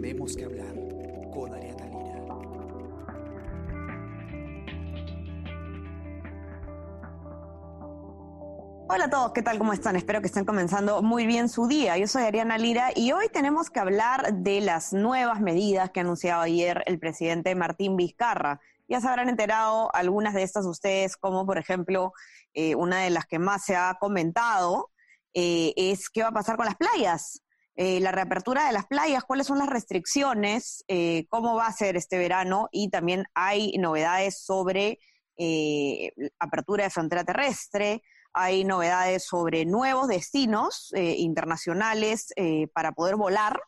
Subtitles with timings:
[0.00, 0.74] Tenemos que hablar
[1.30, 2.24] con Ariana Lira.
[8.88, 9.58] Hola a todos, ¿qué tal?
[9.58, 9.96] ¿Cómo están?
[9.96, 11.98] Espero que estén comenzando muy bien su día.
[11.98, 16.02] Yo soy Ariana Lira y hoy tenemos que hablar de las nuevas medidas que ha
[16.02, 18.58] anunciado ayer el presidente Martín Vizcarra.
[18.88, 22.14] Ya se habrán enterado algunas de estas ustedes, como por ejemplo
[22.54, 24.90] eh, una de las que más se ha comentado,
[25.34, 27.42] eh, es qué va a pasar con las playas.
[27.82, 30.84] Eh, la reapertura de las playas, cuáles son las restricciones,
[31.30, 34.98] cómo va a ser este verano y también hay novedades sobre
[36.38, 38.02] apertura de frontera terrestre,
[38.34, 42.34] hay novedades sobre nuevos destinos internacionales
[42.74, 43.62] para poder volar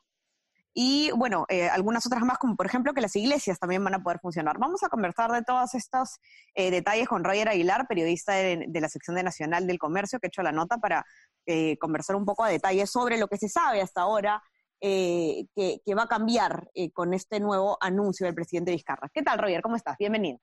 [0.75, 4.03] y bueno, eh, algunas otras más, como por ejemplo que las iglesias también van a
[4.03, 4.59] poder funcionar.
[4.59, 6.19] Vamos a conversar de todos estos
[6.55, 10.29] eh, detalles con Roger Aguilar, periodista de, la sección de Nacional del Comercio, que ha
[10.29, 11.05] hecho la nota para
[11.47, 14.43] eh, conversar un poco a detalle sobre lo que se sabe hasta ahora
[14.81, 19.09] que, que, va a cambiar con este nuevo anuncio del presidente Vizcarra.
[19.15, 19.63] ¿Qué tal, Roger?
[19.63, 19.97] ¿Cómo estás?
[19.97, 20.41] Bienvenido.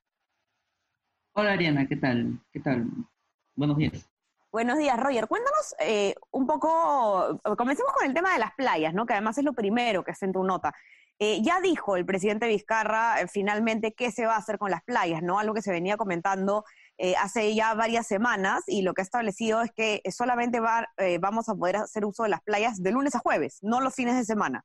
[1.33, 2.39] Hola, Ariana, ¿qué tal?
[2.51, 2.85] ¿Qué tal?
[3.55, 4.09] Buenos días.
[4.51, 5.27] Buenos días, Roger.
[5.27, 9.05] Cuéntanos eh, un poco, comencemos con el tema de las playas, ¿no?
[9.05, 10.73] Que además es lo primero que hace en tu nota.
[11.19, 14.81] Eh, ya dijo el presidente Vizcarra eh, finalmente qué se va a hacer con las
[14.83, 15.37] playas, ¿no?
[15.37, 16.65] Algo que se venía comentando
[17.17, 20.87] hace ya varias semanas y lo que ha establecido es que solamente va,
[21.21, 24.15] vamos a poder hacer uso de las playas de lunes a jueves, no los fines
[24.17, 24.63] de semana.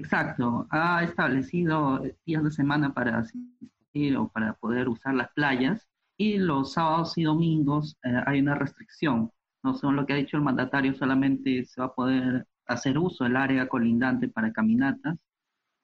[0.00, 6.38] Exacto, ha establecido días de semana para asistir o para poder usar las playas y
[6.38, 9.30] los sábados y domingos eh, hay una restricción.
[9.62, 13.24] No son lo que ha dicho el mandatario, solamente se va a poder hacer uso
[13.24, 15.18] del área colindante para caminatas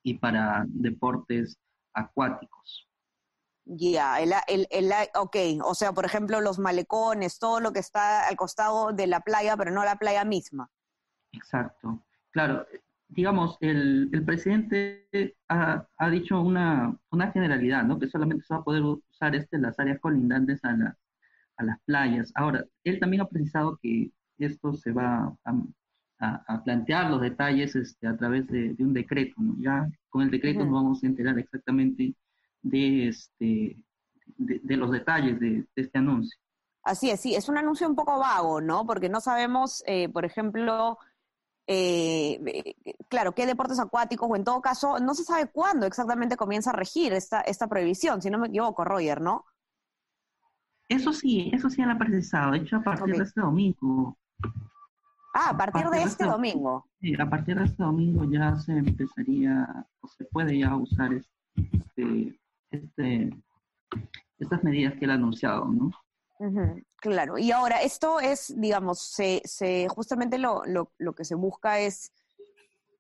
[0.03, 1.59] y para deportes
[1.93, 2.86] acuáticos.
[3.69, 8.29] Ya, el, el, el, ok, o sea, por ejemplo, los malecones, todo lo que está
[8.29, 10.71] al costado de la playa, pero no la playa misma.
[11.33, 12.05] Exacto.
[12.31, 12.65] Claro,
[13.09, 17.99] digamos, el, el presidente ha, ha dicho una, una, generalidad, ¿no?
[17.99, 20.97] Que solamente se va a poder usar este, las áreas colindantes a, la,
[21.57, 22.31] a las playas.
[22.37, 28.07] Ahora, él también ha precisado que esto se va a, a, plantear los detalles este,
[28.07, 29.57] a través de, de, un decreto, ¿no?
[29.59, 32.15] Ya con el decreto nos vamos a enterar exactamente
[32.69, 33.77] de, este,
[34.37, 36.39] de, de los detalles de, de, este anuncio.
[36.83, 38.87] Así es, sí, es un anuncio un poco vago, ¿no?
[38.87, 40.99] Porque no sabemos, eh, por ejemplo,
[41.67, 46.37] eh, eh, claro, qué deportes acuáticos, o en todo caso, no se sabe cuándo exactamente
[46.37, 49.45] comienza a regir esta, esta prohibición, si no me equivoco, Roger, ¿no?
[50.89, 54.17] Eso sí, eso sí han precisado, de hecho a partir de este domingo.
[55.35, 56.87] Ah, a partir, de, este, este domingo.
[57.01, 62.39] Sí, a partir de este domingo ya se empezaría, o se puede ya usar este,
[62.85, 63.31] este,
[64.39, 65.91] estas medidas que él ha anunciado, ¿no?
[66.97, 71.79] claro, y ahora esto es, digamos, se, se justamente lo, lo, lo, que se busca
[71.79, 72.13] es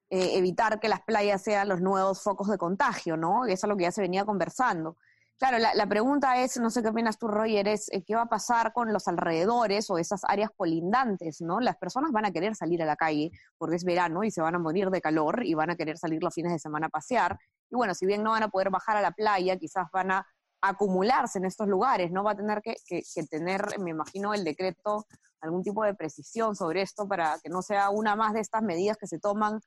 [0.08, 3.44] eh, evitar que las playas sean los nuevos focos de contagio, ¿no?
[3.44, 4.96] Eso es lo que ya se venía conversando.
[5.38, 8.22] Claro, la, la pregunta es, no sé qué opinas tú, Roger, es eh, qué va
[8.22, 11.60] a pasar con los alrededores o esas áreas colindantes, ¿no?
[11.60, 14.54] Las personas van a querer salir a la calle porque es verano y se van
[14.54, 17.38] a morir de calor y van a querer salir los fines de semana a pasear.
[17.70, 20.26] Y bueno, si bien no van a poder bajar a la playa, quizás van a
[20.60, 22.24] acumularse en estos lugares, ¿no?
[22.24, 25.06] Va a tener que, que, tener, me imagino, el decreto
[25.40, 28.96] algún tipo de precisión sobre esto para que no sea una más de estas medidas
[28.96, 29.60] que se toman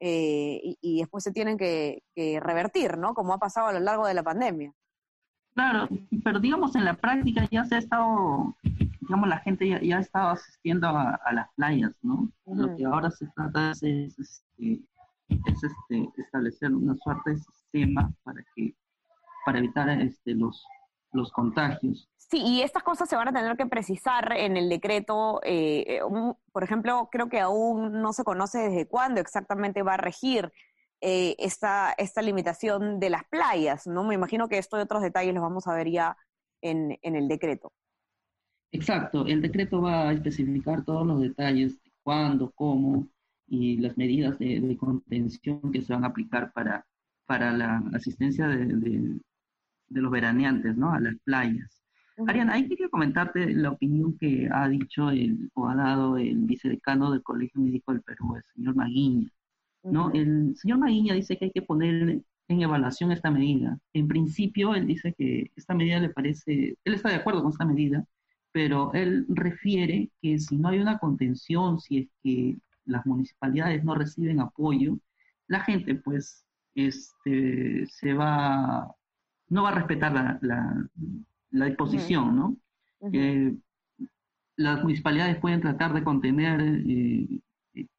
[0.00, 3.12] eh, y, y, después se tienen que, que, revertir, ¿no?
[3.12, 4.72] Como ha pasado a lo largo de la pandemia.
[5.54, 5.88] Claro,
[6.24, 8.56] pero digamos en la práctica ya se ha estado,
[9.00, 12.30] digamos la gente ya, ya ha estado asistiendo a, a las playas, ¿no?
[12.44, 12.66] Uh -huh.
[12.66, 14.80] Lo que ahora se trata es, es, este,
[15.46, 18.74] es este, establecer una suerte de sistema para que
[19.44, 20.64] para evitar este, los,
[21.12, 22.08] los contagios.
[22.16, 25.40] Sí, y estas cosas se van a tener que precisar en el decreto.
[25.42, 29.96] Eh, un, por ejemplo, creo que aún no se conoce desde cuándo exactamente va a
[29.96, 30.52] regir
[31.00, 34.04] eh, esta, esta limitación de las playas, ¿no?
[34.04, 36.16] Me imagino que esto y otros detalles los vamos a ver ya
[36.60, 37.72] en, en el decreto.
[38.72, 43.08] Exacto, el decreto va a especificar todos los detalles de cuándo, cómo
[43.50, 46.86] y las medidas de, de contención que se van a aplicar para,
[47.26, 49.20] para la asistencia de, de,
[49.88, 50.92] de los veraneantes, ¿no?
[50.92, 51.82] A las playas.
[52.16, 52.30] Uh -huh.
[52.30, 57.10] Ariana, ahí quería comentarte la opinión que ha dicho el, o ha dado el vicedecano
[57.10, 59.28] del Colegio Médico del Perú, el señor Maguiña,
[59.82, 60.06] ¿no?
[60.06, 60.16] Uh -huh.
[60.20, 63.78] El señor Maguiña dice que hay que poner en evaluación esta medida.
[63.94, 67.64] En principio, él dice que esta medida le parece, él está de acuerdo con esta
[67.64, 68.04] medida,
[68.52, 72.56] pero él refiere que si no hay una contención, si es que
[72.90, 74.98] las municipalidades no reciben apoyo,
[75.48, 76.44] la gente pues
[76.74, 78.94] este, se va
[79.48, 80.88] no va a respetar la, la,
[81.50, 82.36] la disposición.
[82.36, 82.56] ¿no?
[83.00, 83.10] Uh -huh.
[83.14, 83.56] eh,
[84.56, 87.40] las municipalidades pueden tratar de contener eh,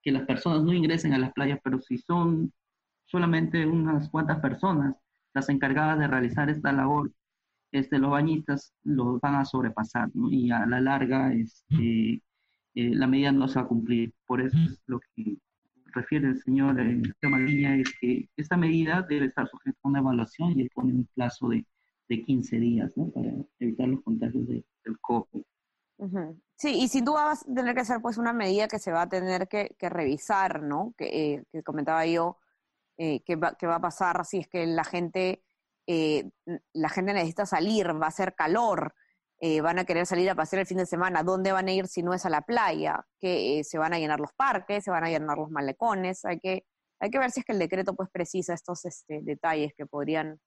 [0.02, 2.52] que las personas no ingresen a las playas, pero si son
[3.06, 4.96] solamente unas cuantas personas,
[5.34, 7.12] las encargadas de realizar esta labor,
[7.72, 12.22] este, los bañistas los van a sobrepasar, Y a la larga, este,
[12.76, 14.14] eh, la medida no se va a cumplir.
[14.26, 15.38] Por eso es lo que
[15.94, 17.02] refiere el señor eh,
[17.82, 21.50] es que esta medida debe estar sujeta a una evaluación y él pone un plazo
[21.50, 21.66] de,
[22.08, 23.10] de 15 días, ¿no?
[23.10, 24.64] Para evitar los contagios del
[25.02, 25.44] COVID.
[26.56, 29.04] Sí, y sin duda va a tener que ser pues una medida que se va
[29.04, 30.94] a tener que, revisar, ¿no?
[30.98, 32.38] Que, eh, comentaba yo,
[32.98, 35.44] eh, que, va, va a pasar si es que la gente,
[35.86, 36.30] eh,
[36.74, 38.96] la gente necesita salir, va a ser calor,
[39.62, 42.04] van a querer salir a pasear el fin de semana, ¿dónde van a ir si
[42.04, 43.06] no es a la playa?
[43.20, 46.66] Que se van a llenar los parques, se van a llenar los malecones, hay que,
[47.00, 50.40] hay que ver si es que el decreto pues precisa estos este, detalles que podrían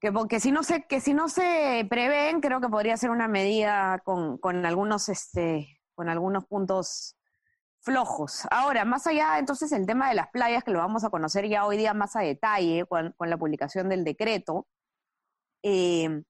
[0.00, 4.00] que, si no se, que si no se prevén, creo que podría ser una medida
[4.04, 7.16] con, con algunos, este, con algunos puntos
[7.82, 8.46] flojos.
[8.50, 11.66] Ahora, más allá entonces el tema de las playas, que lo vamos a conocer ya
[11.66, 14.66] hoy día más a detalle con, la publicación del decreto.
[15.62, 16.22] Eh,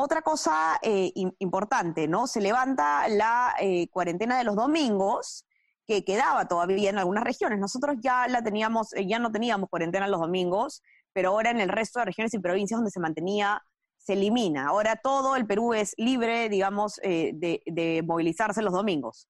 [0.00, 2.28] otra cosa eh, importante, ¿no?
[2.28, 5.44] Se levanta la eh, cuarentena de los domingos,
[5.88, 7.58] que quedaba todavía en algunas regiones.
[7.58, 11.98] Nosotros ya la teníamos, ya no teníamos cuarentena los domingos, pero ahora en el resto
[11.98, 13.60] de regiones y provincias donde se mantenía,
[13.96, 14.68] se elimina.
[14.68, 19.26] Ahora todo el Perú es libre, digamos, eh, de, movilizarse los domingos.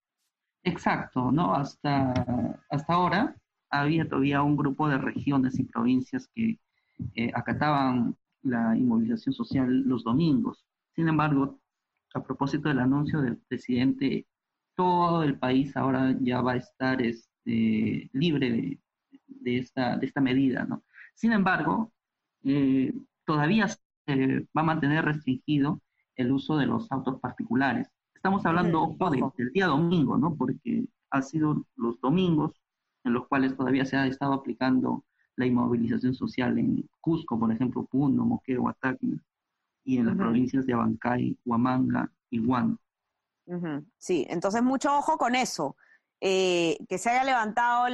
[0.64, 1.54] Exacto, ¿no?
[1.54, 2.12] Hasta,
[2.68, 3.36] hasta ahora
[3.70, 6.58] había todavía un grupo de regiones y provincias que
[7.14, 10.64] eh, acataban la inmovilización social los domingos.
[10.94, 11.60] Sin embargo,
[12.14, 14.26] a propósito del anuncio del presidente,
[14.74, 18.80] todo el país ahora ya va a estar este, libre de,
[19.26, 20.84] de, esta, de esta medida, ¿no?
[21.14, 21.92] Sin embargo,
[22.44, 22.92] eh,
[23.24, 25.80] todavía se va a mantener restringido
[26.16, 27.88] el uso de los autos particulares.
[28.14, 28.96] Estamos hablando
[29.36, 30.36] del día domingo, ¿no?
[30.36, 32.52] Porque han sido los domingos
[33.04, 35.04] en los cuales todavía se ha estado aplicando
[35.38, 39.22] la inmovilización social en Cusco, por ejemplo, Puno, Moquegua, Tacna,
[39.84, 42.82] y en las provincias de Abancay, Huamanga y Huánuco.
[43.96, 45.76] Sí, entonces mucho ojo con eso.
[46.20, 47.86] Eh, que se haya levantado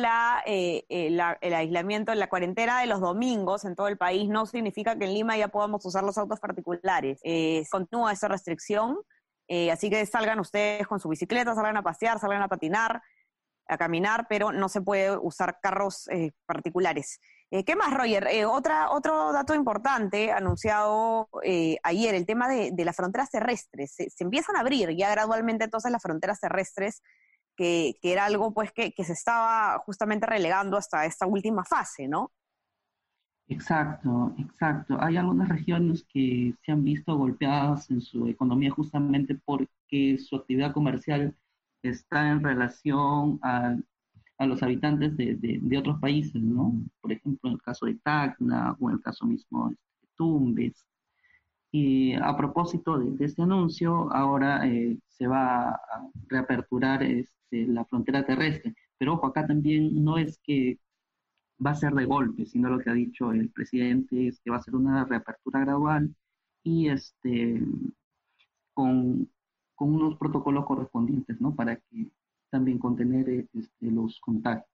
[0.47, 4.47] eh, eh, la, el aislamiento, la cuarentena de los domingos en todo el país, no
[4.47, 7.21] significa que en Lima ya podamos usar los autos particulares.
[7.71, 8.99] continúa esa restricción,
[9.71, 13.03] así que salgan ustedes con su bicicleta, salgan a pasear, salgan a patinar,
[13.69, 16.09] a caminar, pero no se puede usar carros
[16.47, 17.21] particulares.
[17.63, 18.27] ¿Qué más, Roger?
[18.49, 21.29] otra, otro dato importante anunciado
[21.85, 23.95] ayer, el tema de, las fronteras terrestres.
[23.95, 27.01] Se, empiezan a abrir ya gradualmente entonces las fronteras terrestres
[27.57, 32.33] que, era algo pues que, se estaba justamente relegando hasta esta última fase, ¿no?
[33.47, 34.97] Exacto, exacto.
[35.01, 40.73] Hay algunas regiones que se han visto golpeadas en su economía justamente porque su actividad
[40.73, 41.37] comercial
[41.83, 43.39] está en relación
[44.39, 46.75] a, los habitantes de, otros países, ¿no?
[47.01, 49.77] Por ejemplo, en el caso de Tacna o en el caso mismo de
[50.17, 50.87] Tumbes.
[51.73, 55.81] Y a propósito de, este anuncio, ahora eh, se va a
[56.29, 58.75] reaperturar este, la frontera terrestre.
[58.99, 60.79] Pero ojo, acá también no es que
[61.65, 64.59] va a ser de golpe, sino lo que ha dicho el presidente es que va
[64.59, 66.15] a ser una reapertura gradual
[66.63, 67.63] y este
[68.75, 69.29] con,
[69.79, 71.55] unos protocolos correspondientes, ¿no?
[71.55, 72.11] Para que
[72.55, 74.71] también contener este, los contactos.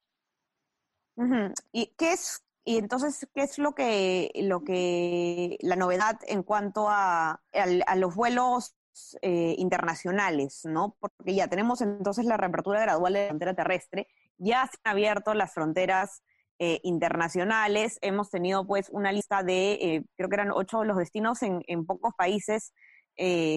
[1.73, 6.91] ¿Y qué es y entonces, ¿qué es lo que, lo que la novedad en cuanto
[6.91, 7.41] a,
[7.87, 8.77] a, los vuelos
[9.23, 10.95] eh, internacionales, ¿no?
[11.01, 15.33] Porque ya tenemos entonces la reapertura gradual de la frontera terrestre, ya se han abierto
[15.33, 16.23] las fronteras
[16.59, 21.43] eh, internacionales, hemos tenido pues una lista de, eh, creo que eran ocho los destinos
[21.43, 22.75] en, en pocos países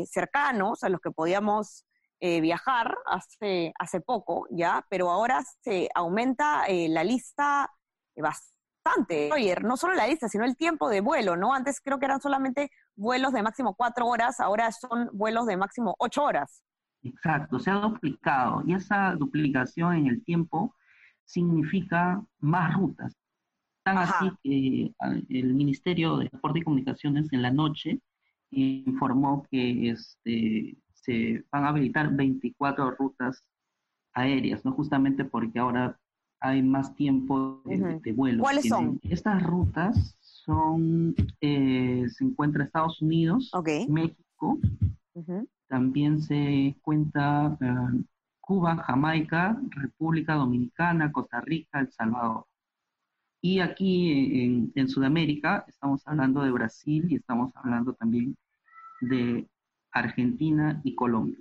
[0.10, 1.86] cercanos a los que podíamos
[2.42, 4.86] viajar hace, hace poco, ¿ya?
[4.90, 7.70] Pero ahora se aumenta la lista
[8.16, 8.54] bastante
[8.84, 9.30] bastante,
[9.62, 11.54] no solo la lista, sino el tiempo de vuelo, ¿no?
[11.54, 15.96] Antes creo que eran solamente vuelos de máximo cuatro horas, ahora son vuelos de máximo
[16.00, 16.64] ocho horas.
[17.04, 20.76] Exacto, se ha duplicado y esa duplicación en el tiempo
[21.26, 23.16] significa más rutas.
[23.84, 28.00] Tan así que ah, el Ministerio de Transporte y Comunicaciones en la noche
[28.52, 33.44] informó que este, se van a habilitar 24 rutas
[34.14, 34.72] aéreas, ¿no?
[34.72, 36.00] Justamente porque ahora
[36.40, 38.44] hay más tiempo de, vuelo.
[38.44, 39.00] ¿Cuáles son?
[39.04, 43.52] Estas rutas son, eh, se encuentra Estados Unidos,
[43.88, 44.60] México,
[45.68, 48.04] también se cuenta eh,
[48.40, 52.46] Cuba, Jamaica, República Dominicana, Costa Rica, El Salvador.
[53.42, 58.36] Y aquí en, en, Sudamérica estamos hablando de Brasil y estamos hablando también
[59.02, 59.48] de
[59.94, 61.38] Argentina y Colombia.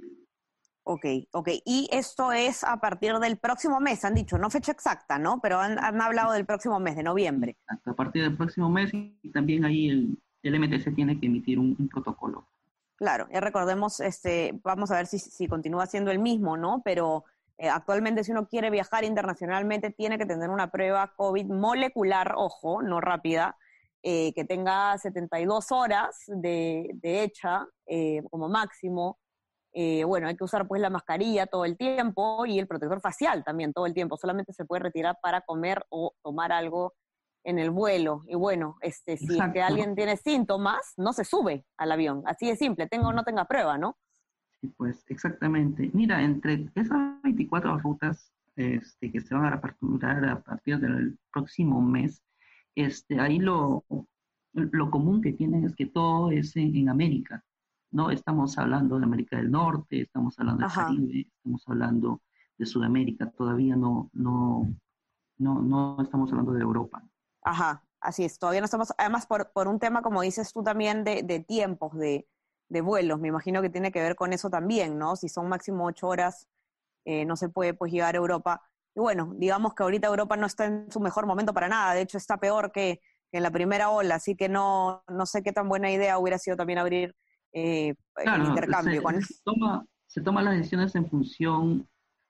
[0.85, 1.49] Ok, ok.
[1.65, 5.41] Y esto es a partir del próximo mes, han dicho, no fecha exacta, ¿no?
[5.41, 7.57] Pero han, hablado del próximo mes, de noviembre.
[7.69, 11.89] A partir del próximo mes y también ahí el, el MTC tiene que emitir un,
[11.89, 12.49] protocolo.
[12.97, 16.83] Claro, ya recordemos, este, vamos a ver si, si continúa siendo el mismo, ¿no?
[16.85, 17.25] Pero
[17.59, 22.83] eh, actualmente si uno quiere viajar internacionalmente tiene que tener una prueba COVID molecular, ojo,
[22.83, 23.57] no rápida,
[24.03, 29.19] eh, que tenga 72 horas de, de hecha eh, como máximo
[29.75, 33.43] eh, bueno, hay que usar pues la mascarilla todo el tiempo y el protector facial
[33.43, 34.17] también todo el tiempo.
[34.17, 36.95] Solamente se puede retirar para comer o tomar algo
[37.45, 38.23] en el vuelo.
[38.27, 42.23] Y bueno, este, si es que alguien tiene síntomas, no se sube al avión.
[42.27, 43.97] Así de simple, tenga o no tenga prueba, ¿no?
[44.61, 45.91] Sí, pues exactamente.
[45.95, 51.81] Mira, entre esas 24 rutas este, que se van a aperturar a partir del próximo
[51.81, 52.23] mes,
[52.75, 53.85] este, ahí lo,
[54.53, 57.45] lo común que tienen es que todo es en América.
[57.93, 58.11] ¿no?
[58.11, 62.23] Estamos hablando de América del Norte, estamos hablando de Caribe, estamos hablando
[62.57, 64.67] de Sudamérica, todavía no, no,
[65.39, 67.03] no, no estamos hablando de Europa.
[67.43, 71.05] Ajá, así es, todavía no estamos, además por, por un tema, como dices tú también,
[71.05, 72.27] de, de tiempos, de,
[72.69, 75.17] de, vuelos, me imagino que tiene que ver con eso también, ¿no?
[75.17, 76.49] Si son máximo ocho horas,
[77.05, 78.63] eh, no se puede pues llegar a Europa.
[78.95, 82.03] Y bueno, digamos que ahorita Europa no está en su mejor momento para nada, de
[82.03, 85.53] hecho está peor que, que en la primera ola, así que no, no sé qué
[85.53, 87.15] tan buena idea hubiera sido también abrir
[87.53, 89.03] eh, el intercambio.
[89.21, 91.89] Se, toma, se toman las decisiones en función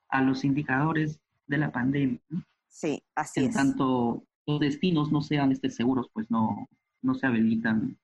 [0.08, 2.20] a los indicadores de la pandemia.
[2.68, 3.54] Sí, así en es.
[3.54, 6.68] tanto los destinos no sean este, seguros, pues no,
[7.02, 7.98] no se habilitan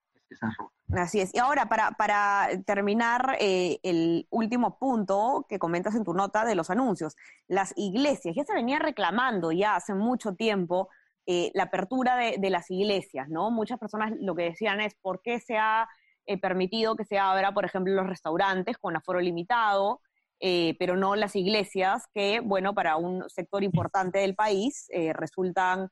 [0.93, 1.35] Así es.
[1.35, 6.55] Y ahora, para, para terminar, eh, el último punto que comentas en tu nota de
[6.55, 7.17] los anuncios.
[7.47, 10.89] Las iglesias, ya se venía reclamando ya hace mucho tiempo
[11.27, 13.51] eh, la apertura de, de, las iglesias, ¿no?
[13.51, 15.87] Muchas personas lo que decían es, ¿por qué se ha
[16.25, 20.03] eh, permitido que se abra, por ejemplo, los restaurantes con aforo limitado,
[20.41, 25.89] pero no las iglesias, que, bueno, para un sector importante del país eh, resultan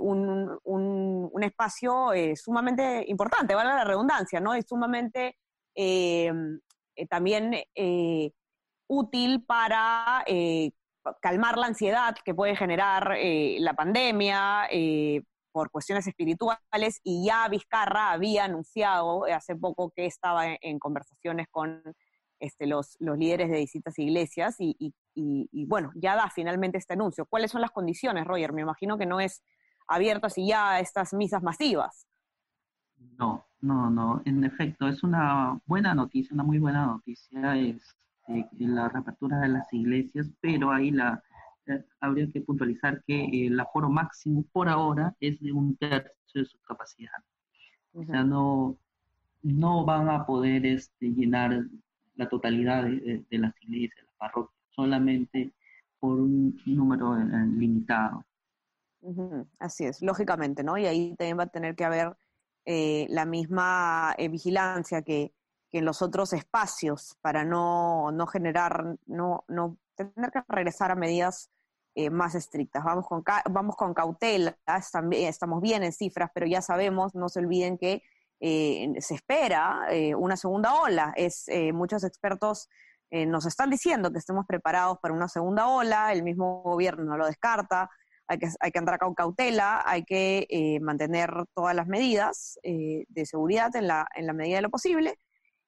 [0.00, 4.54] un, un, espacio sumamente importante, vale la redundancia, ¿no?
[4.54, 5.36] Es sumamente
[7.08, 7.54] también
[8.86, 10.24] útil para
[11.20, 14.68] calmar la ansiedad que puede generar la pandemia,
[15.56, 21.82] por cuestiones espirituales y ya Vizcarra había anunciado hace poco que estaba en, conversaciones con
[22.38, 24.92] este, los, los, líderes de distintas iglesias y,
[25.66, 27.24] bueno, ya da finalmente este anuncio.
[27.24, 28.52] ¿Cuáles son las condiciones, Roger?
[28.52, 29.42] Me imagino que no es
[29.88, 32.06] abierto así ya estas misas masivas.
[33.18, 34.22] No, no, no.
[34.24, 37.96] En efecto, es una buena noticia, una muy buena noticia, es
[38.28, 41.22] este, la reapertura de las iglesias, pero ahí la,
[41.66, 46.44] eh, habría que puntualizar que el aforo máximo por ahora es de un tercio de
[46.44, 47.22] su capacidad.
[47.92, 48.76] O sea, no,
[49.42, 51.64] no van a poder este, llenar
[52.16, 55.52] la totalidad de, las iglesias, las parroquias, solamente
[55.98, 58.24] por un número eh, limitado.
[59.58, 60.76] Así es, lógicamente, ¿no?
[60.78, 62.16] Y ahí también va a tener que haber
[62.66, 65.32] la misma vigilancia que,
[65.70, 70.96] que, en los otros espacios para no, no generar, no, no tener que regresar a
[70.96, 71.50] medidas
[71.98, 72.84] eh, más estrictas.
[72.84, 74.54] Vamos con, vamos con cautela,
[75.10, 78.02] estamos bien en cifras, pero ya sabemos, no se olviden que
[78.38, 81.14] eh, se espera eh, una segunda ola.
[81.16, 82.68] Es, muchos expertos
[83.10, 87.24] nos están diciendo que estemos preparados para una segunda ola, el mismo gobierno no lo
[87.24, 87.88] descarta,
[88.28, 93.74] hay que, hay que andar con cautela, hay que mantener todas las medidas de seguridad
[93.76, 95.18] en la, en la medida de lo posible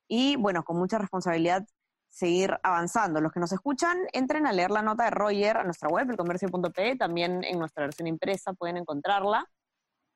[0.09, 1.67] y, bueno, con mucha responsabilidad
[2.09, 3.21] seguir avanzando.
[3.21, 6.97] Los que nos escuchan, entren a leer la nota de Roger a nuestra web, elcomercio.pe,
[6.97, 9.47] también en nuestra versión impresa pueden encontrarla.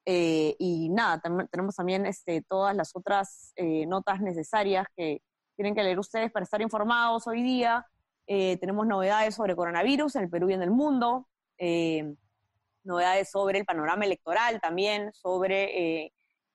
[0.05, 1.21] Eh, y nada,
[1.51, 5.23] tenemos también este, todas las otras eh, notas necesarias que
[5.55, 7.87] tienen que leer ustedes para estar informados hoy día.
[8.27, 11.29] Eh, tenemos novedades sobre coronavirus en el Perú y en el mundo,
[12.85, 16.13] novedades sobre el panorama electoral también, sobre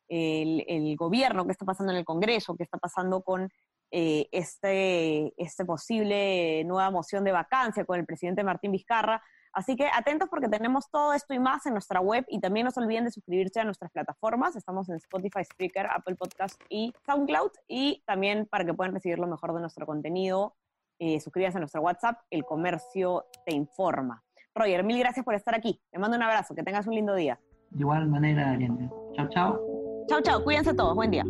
[0.10, 3.50] el, el, gobierno, qué está pasando en el Congreso, qué está pasando con
[3.90, 9.24] eh, este, este posible nueva moción de vacancia con el presidente Martín Vizcarra.
[9.54, 12.72] Así que atentos porque tenemos todo esto y más en nuestra web y también no
[12.72, 14.56] se olviden de suscribirse a nuestras plataformas.
[14.56, 19.28] Estamos en Spotify, Speaker, Apple Podcast y SoundCloud y también para que puedan recibir lo
[19.28, 20.56] mejor de nuestro contenido,
[21.00, 24.27] eh, suscríbanse a nuestro WhatsApp, El Comercio Te Informa.
[24.58, 25.80] Roger, mil gracias por estar aquí.
[25.92, 27.40] Te mando un abrazo, que tengas un lindo día.
[27.70, 28.90] De igual manera, Ariane.
[29.16, 29.60] Chao, chao.
[30.08, 30.44] Chao, chao.
[30.44, 30.96] Cuídense todos.
[30.96, 31.26] Buen día.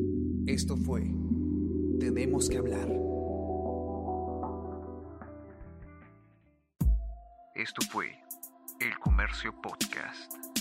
[0.46, 1.17] Esto fue
[2.00, 2.88] tenemos que hablar.
[7.55, 8.19] Esto fue
[8.79, 10.56] El Comercio Podcast.